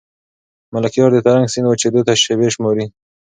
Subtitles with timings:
[0.73, 2.85] ملکیار د ترنک سیند وچېدو ته شېبې شماري.